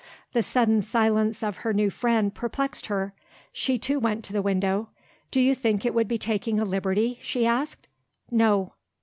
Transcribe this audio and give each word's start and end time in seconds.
The 0.33 0.41
sudden 0.41 0.81
silence 0.81 1.43
of 1.43 1.57
her 1.57 1.73
new 1.73 1.91
friend 1.91 2.33
perplexed 2.33 2.87
her. 2.87 3.13
She 3.53 3.77
too 3.77 3.99
went 3.99 4.23
to 4.23 4.33
the 4.33 4.41
window. 4.41 4.89
"Do 5.29 5.39
you 5.39 5.53
think 5.53 5.85
it 5.85 5.93
would 5.93 6.07
be 6.07 6.17
taking 6.17 6.59
a 6.59 6.65
liberty?" 6.65 7.19
she 7.21 7.45
asked. 7.45 7.87
"No." 8.31 8.73